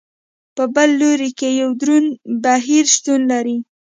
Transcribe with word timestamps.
په 0.55 0.63
بل 0.75 0.89
لوري 1.01 1.29
کې 1.39 1.49
یو 1.61 1.69
دروند 1.81 2.09
بهیر 2.43 2.85
شتون 2.95 3.21
لري. 3.31 3.57